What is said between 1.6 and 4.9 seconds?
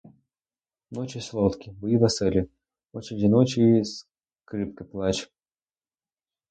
бої веселі, очі жіночі й скрипки